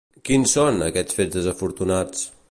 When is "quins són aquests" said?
0.29-1.17